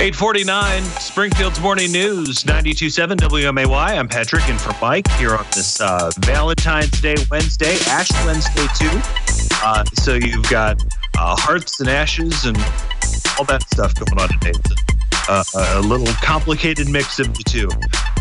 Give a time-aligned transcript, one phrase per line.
[0.00, 3.98] 849 Springfield's Morning News, 92.7 WMAY.
[3.98, 9.00] I'm Patrick and for Mike here on this uh, Valentine's Day Wednesday, Ash Wednesday too.
[9.60, 10.80] Uh, so you've got
[11.18, 12.56] uh, hearts and ashes and
[13.36, 14.52] all that stuff going on today.
[15.28, 17.68] Uh, a little complicated mix of the two.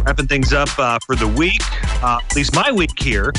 [0.04, 1.62] Wrapping things up uh, for the week,
[2.02, 3.32] uh, at least my week here.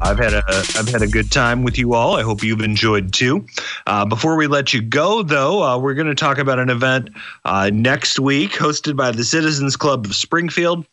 [0.00, 2.16] I've had a I've had a good time with you all.
[2.16, 3.46] I hope you've enjoyed too.
[3.86, 7.10] Uh, before we let you go, though, uh, we're going to talk about an event
[7.44, 10.84] uh, next week hosted by the Citizens Club of Springfield.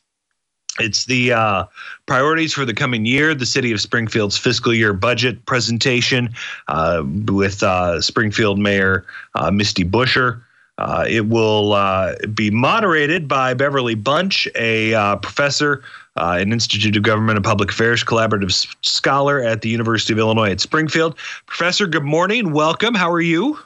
[0.79, 1.65] It's the uh,
[2.05, 6.34] priorities for the coming year, the city of Springfield's fiscal year budget presentation
[6.67, 9.05] uh, with uh, Springfield Mayor
[9.51, 10.41] Misty Buscher.
[10.77, 15.84] Uh, it will uh, be moderated by Beverly Bunch, a uh, professor,
[16.15, 20.19] uh, an Institute of Government and Public Affairs collaborative s- scholar at the University of
[20.19, 21.17] Illinois at Springfield.
[21.45, 22.53] Professor, good morning.
[22.53, 22.95] Welcome.
[22.95, 23.59] How are you?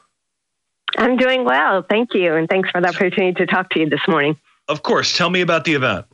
[0.98, 1.84] I'm doing well.
[1.84, 2.34] Thank you.
[2.34, 4.38] And thanks for the opportunity to talk to you this morning.
[4.68, 5.16] Of course.
[5.16, 6.06] Tell me about the event.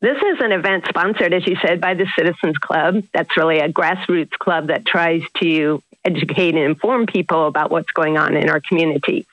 [0.00, 3.02] This is an event sponsored, as you said, by the Citizens Club.
[3.12, 8.16] That's really a grassroots club that tries to educate and inform people about what's going
[8.16, 9.26] on in our community.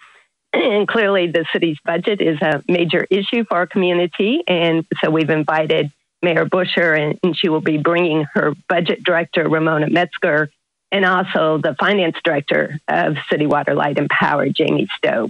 [0.63, 4.43] And clearly, the city's budget is a major issue for our community.
[4.47, 9.49] And so we've invited Mayor Buscher, and, and she will be bringing her budget director,
[9.49, 10.49] Ramona Metzger,
[10.91, 15.27] and also the finance director of City Water Light and Power, Jamie Stowe.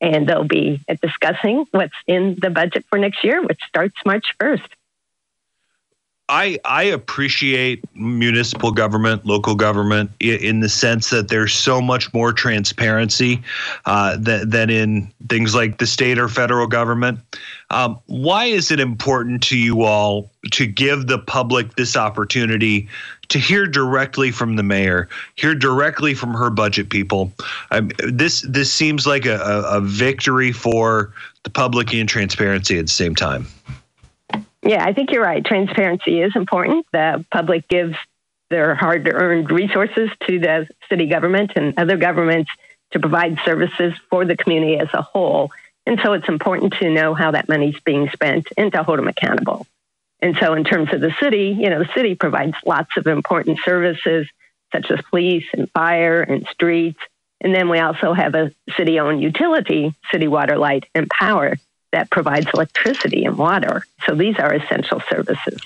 [0.00, 4.68] And they'll be discussing what's in the budget for next year, which starts March 1st.
[6.28, 12.32] I I appreciate municipal government, local government, in the sense that there's so much more
[12.32, 13.42] transparency
[13.84, 17.20] uh, than, than in things like the state or federal government.
[17.70, 22.88] Um, why is it important to you all to give the public this opportunity
[23.28, 27.32] to hear directly from the mayor, hear directly from her budget people?
[27.70, 31.12] Um, this this seems like a, a, a victory for
[31.44, 33.46] the public and transparency at the same time.
[34.66, 35.44] Yeah, I think you're right.
[35.44, 36.86] Transparency is important.
[36.92, 37.96] The public gives
[38.50, 42.50] their hard earned resources to the city government and other governments
[42.90, 45.52] to provide services for the community as a whole.
[45.86, 49.06] And so it's important to know how that money's being spent and to hold them
[49.06, 49.66] accountable.
[50.20, 53.60] And so, in terms of the city, you know, the city provides lots of important
[53.64, 54.26] services
[54.72, 56.98] such as police and fire and streets.
[57.40, 61.56] And then we also have a city owned utility, City Water, Light, and Power,
[61.96, 63.82] that provides electricity and water.
[64.04, 65.58] So these are essential services.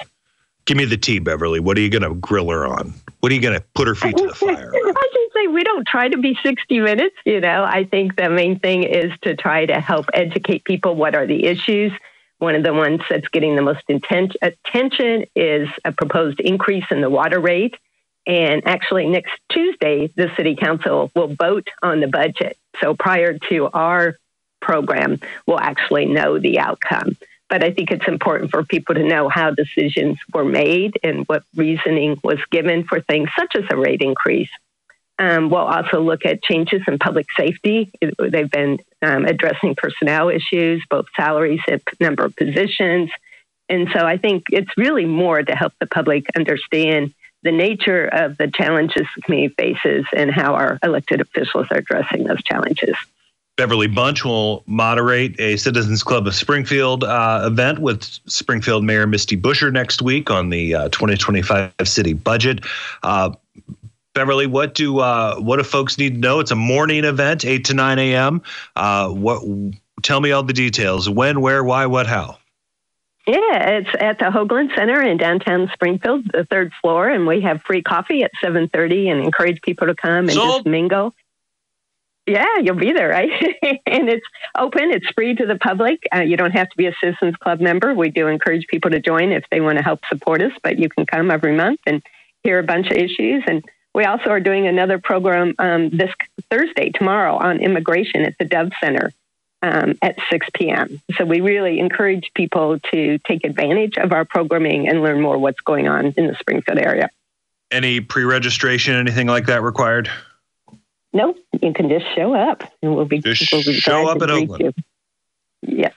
[0.64, 1.58] Give me the tea, Beverly.
[1.58, 2.94] What are you going to grill her on?
[3.18, 4.72] What are you going to put her feet to the fire?
[4.72, 7.16] I should say we don't try to be 60 minutes.
[7.26, 11.16] You know, I think the main thing is to try to help educate people what
[11.16, 11.90] are the issues.
[12.38, 17.00] One of the ones that's getting the most intent- attention is a proposed increase in
[17.00, 17.74] the water rate.
[18.24, 22.56] And actually, next Tuesday, the city council will vote on the budget.
[22.80, 24.14] So prior to our
[24.60, 27.16] program will actually know the outcome.
[27.48, 31.43] But I think it's important for people to know how decisions were made and what
[31.56, 34.50] reasoning was given for things such as a rate increase.
[35.19, 37.91] Um, we'll also look at changes in public safety.
[38.00, 43.10] They've been um, addressing personnel issues, both salaries and number of positions.
[43.69, 47.12] And so I think it's really more to help the public understand
[47.43, 52.25] the nature of the challenges the community faces and how our elected officials are addressing
[52.25, 52.97] those challenges.
[53.60, 59.37] Beverly Bunch will moderate a Citizens Club of Springfield uh, event with Springfield Mayor Misty
[59.37, 62.65] Buscher next week on the uh, 2025 city budget.
[63.03, 63.32] Uh,
[64.15, 66.41] Beverly, what do uh, what do folks need to know?
[66.41, 68.41] It's a morning event, eight to nine a.m.
[68.76, 69.43] Uh, what?
[70.03, 71.10] Tell me all the details.
[71.10, 72.38] When, where, why, what, how.
[73.26, 77.60] Yeah, it's at the Hoagland Center in downtown Springfield, the third floor, and we have
[77.60, 80.50] free coffee at 7:30, and encourage people to come and Sold.
[80.50, 81.15] just mingle.
[82.26, 83.31] Yeah, you'll be there, right?
[83.86, 84.26] and it's
[84.56, 86.00] open, it's free to the public.
[86.14, 87.94] Uh, you don't have to be a Citizens Club member.
[87.94, 90.88] We do encourage people to join if they want to help support us, but you
[90.88, 92.03] can come every month and
[92.42, 93.42] hear a bunch of issues.
[93.47, 93.64] And
[93.94, 96.10] we also are doing another program um, this
[96.50, 99.12] Thursday, tomorrow, on immigration at the Dove Center
[99.62, 101.02] um, at 6 p.m.
[101.17, 105.61] So we really encourage people to take advantage of our programming and learn more what's
[105.61, 107.11] going on in the Springfield area.
[107.70, 110.11] Any pre registration, anything like that required?
[111.12, 114.28] No, you can just show up, and we'll be just we'll be show up at
[114.28, 114.60] Hoagland.
[114.60, 114.72] You.
[115.62, 115.94] Yes.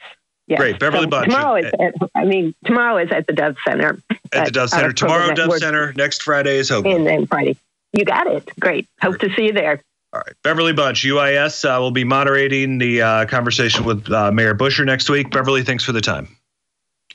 [0.48, 0.60] Yes.
[0.60, 1.32] Great, Beverly so Bunch.
[1.32, 4.02] Tomorrow is at, I mean, tomorrow is at the Dove Center.
[4.34, 4.92] At, the Dove Center.
[4.92, 5.94] Tomorrow, Dove Center.
[5.94, 6.96] Next Friday is Hoagland.
[6.96, 7.56] And then Friday.
[7.94, 8.50] You got it.
[8.60, 8.88] Great.
[9.02, 9.30] Hope Great.
[9.30, 9.82] to see you there.
[10.12, 10.36] All right.
[10.44, 15.10] Beverly Bunch, UIS, uh, will be moderating the uh, conversation with uh, Mayor Buscher next
[15.10, 15.32] week.
[15.32, 16.28] Beverly, thanks for the time.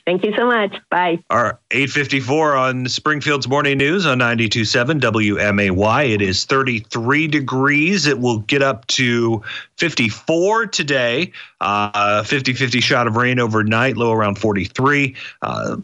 [0.09, 0.75] Thank you so much.
[0.89, 1.23] Bye.
[1.29, 6.09] Our 854 on Springfield's Morning News on 92.7 WMAY.
[6.15, 8.07] It is 33 degrees.
[8.07, 9.43] It will get up to
[9.77, 11.31] 54 today.
[11.61, 15.15] Uh, 50 50 shot of rain overnight, low around 43.
[15.43, 15.77] Uh,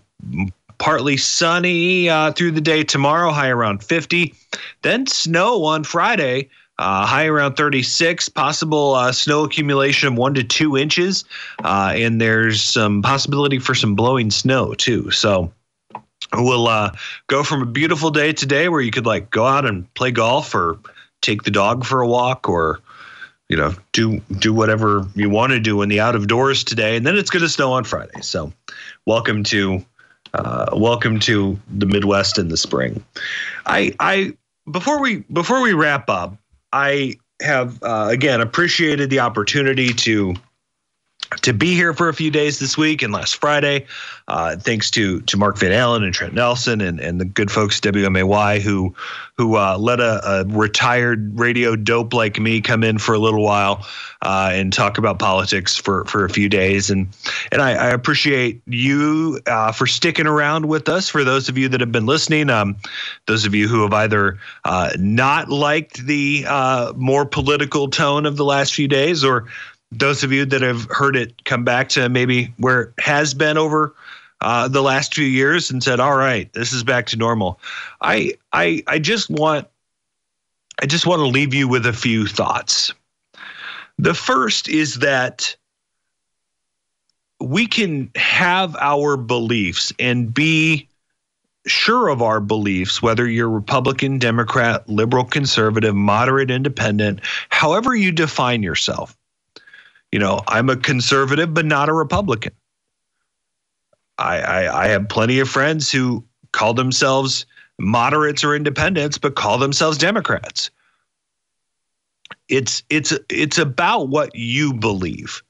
[0.79, 4.33] partly sunny uh, through the day tomorrow, high around 50.
[4.81, 6.49] Then snow on Friday.
[6.77, 11.23] Uh, high around 36, possible uh, snow accumulation of one to two inches,
[11.63, 15.09] uh, and there's some possibility for some blowing snow too.
[15.11, 15.53] So
[16.33, 16.91] we'll uh,
[17.27, 20.53] go from a beautiful day today where you could like go out and play golf
[20.53, 20.79] or
[21.21, 22.79] take the dog for a walk or
[23.49, 26.95] you know do do whatever you want to do in the out of doors today,
[26.95, 28.21] and then it's going to snow on Friday.
[28.21, 28.51] So
[29.05, 29.85] welcome to
[30.33, 33.03] uh, welcome to the Midwest in the spring.
[33.65, 34.35] I I
[34.69, 36.37] before we before we wrap up.
[36.75, 40.35] I have uh, again appreciated the opportunity to
[41.41, 43.85] to be here for a few days this week and last Friday.
[44.27, 47.79] Uh, thanks to to Mark Van Allen and Trent Nelson and, and the good folks
[47.79, 48.95] WMAY who
[49.37, 53.43] who uh, let a, a, retired radio dope like me come in for a little
[53.43, 53.85] while
[54.21, 56.89] uh, and talk about politics for for a few days.
[56.89, 57.07] And
[57.51, 61.09] and I, I appreciate you uh, for sticking around with us.
[61.09, 62.77] For those of you that have been listening, um,
[63.27, 68.37] those of you who have either uh, not liked the uh, more political tone of
[68.37, 69.45] the last few days or
[69.99, 73.57] those of you that have heard it come back to maybe where it has been
[73.57, 73.95] over
[74.41, 77.59] uh, the last few years and said, "All right, this is back to normal."
[78.01, 79.67] I I I just want
[80.81, 82.93] I just want to leave you with a few thoughts.
[83.97, 85.55] The first is that
[87.39, 90.87] we can have our beliefs and be
[91.65, 98.61] sure of our beliefs, whether you're Republican, Democrat, liberal, conservative, moderate, independent, however you define
[98.61, 99.17] yourself
[100.15, 102.53] you know, I'm a conservative, but not a Republican.
[104.17, 106.23] I, I, I have plenty of friends who
[106.53, 107.45] call themselves
[107.79, 110.71] moderates or independents, but call themselves Democrats.
[112.47, 115.43] It's it's it's about what you believe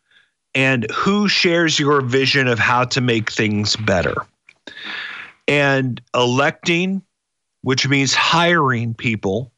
[0.56, 4.16] and who shares your vision of how to make things better.
[5.48, 7.04] And electing,
[7.62, 9.52] which means hiring people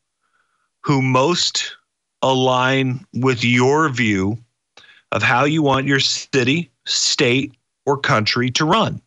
[0.82, 1.78] who most
[2.22, 4.38] align with your view
[5.12, 7.54] of how you want your city, state,
[7.86, 9.02] or country to run.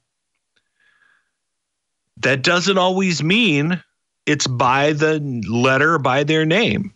[2.18, 3.82] That doesn't always mean
[4.26, 6.92] it's by the letter, by their name.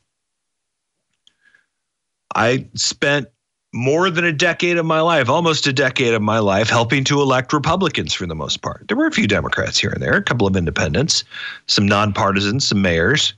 [2.34, 3.28] I spent
[3.72, 7.20] more than a decade of my life, almost a decade of my life, helping to
[7.20, 8.86] elect Republicans for the most part.
[8.86, 11.24] There were a few Democrats here and there, a couple of independents,
[11.66, 13.34] some nonpartisans, some mayors.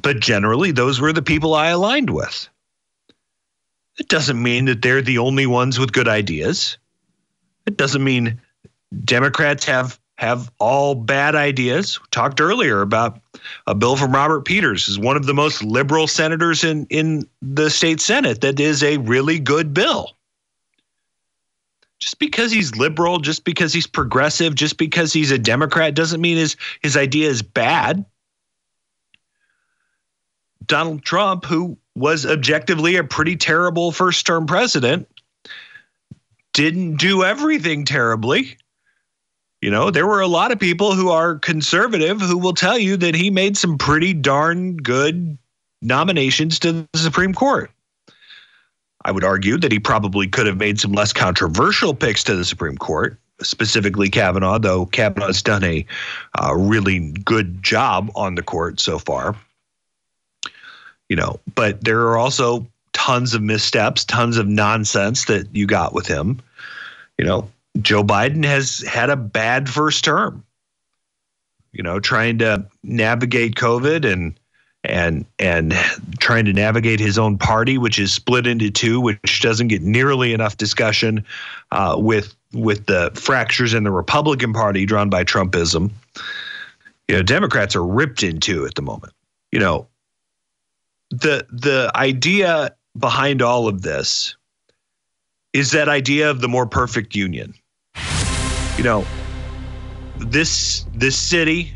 [0.00, 2.48] But generally, those were the people I aligned with.
[3.98, 6.78] It doesn't mean that they're the only ones with good ideas.
[7.66, 8.40] It doesn't mean
[9.04, 12.00] Democrats have have all bad ideas.
[12.00, 13.20] We talked earlier about
[13.68, 17.70] a bill from Robert Peters, is one of the most liberal senators in in the
[17.70, 18.40] state senate.
[18.40, 20.16] That is a really good bill.
[21.98, 26.36] Just because he's liberal, just because he's progressive, just because he's a Democrat doesn't mean
[26.36, 28.04] his his idea is bad.
[30.66, 35.08] Donald Trump, who was objectively a pretty terrible first term president,
[36.52, 38.56] didn't do everything terribly.
[39.60, 42.96] You know, there were a lot of people who are conservative who will tell you
[42.98, 45.36] that he made some pretty darn good
[45.82, 47.70] nominations to the Supreme Court.
[49.04, 52.44] I would argue that he probably could have made some less controversial picks to the
[52.44, 55.84] Supreme Court, specifically Kavanaugh, though Kavanaugh's done a
[56.40, 59.34] uh, really good job on the court so far
[61.08, 65.94] you know, but there are also tons of missteps, tons of nonsense that you got
[65.94, 66.40] with him.
[67.16, 67.48] You know,
[67.80, 70.44] Joe Biden has had a bad first term.
[71.72, 74.38] You know, trying to navigate COVID and
[74.84, 75.72] and and
[76.18, 80.32] trying to navigate his own party, which is split into two, which doesn't get nearly
[80.32, 81.24] enough discussion
[81.70, 85.90] uh, with with the fractures in the Republican Party drawn by Trumpism.
[87.06, 89.12] You know, Democrats are ripped into at the moment.
[89.52, 89.86] You know,
[91.10, 94.36] the the idea behind all of this
[95.52, 97.54] is that idea of the more perfect union.
[98.76, 99.06] You know,
[100.18, 101.72] this this city,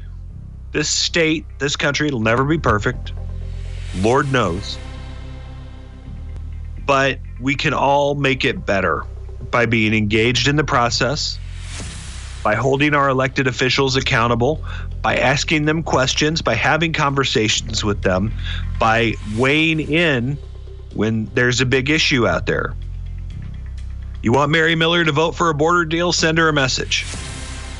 [0.72, 3.12] this state, this country, it'll never be perfect.
[3.98, 4.78] Lord knows.
[6.84, 9.04] But we can all make it better
[9.50, 11.38] by being engaged in the process,
[12.42, 14.64] by holding our elected officials accountable,
[15.02, 18.32] by asking them questions, by having conversations with them,
[18.78, 20.38] by weighing in
[20.94, 22.74] when there's a big issue out there.
[24.22, 26.12] You want Mary Miller to vote for a border deal?
[26.12, 27.04] Send her a message.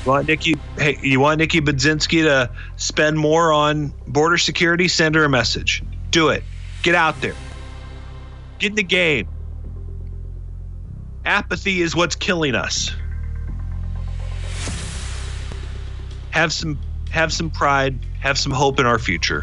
[0.05, 0.57] You want Nikki?
[0.77, 4.89] Hey, you want Nikki Budzinski to spend more on border security?
[4.89, 5.85] Send her a message.
[6.11, 6.43] Do it.
[6.83, 7.37] Get out there.
[8.59, 9.29] Get in the game.
[11.25, 12.91] Apathy is what's killing us.
[16.31, 16.81] Have some
[17.13, 19.41] have some pride, have some hope in our future.